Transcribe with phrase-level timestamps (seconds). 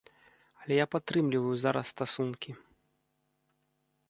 [0.61, 2.51] Але я падтрымліваю зараз стасункі.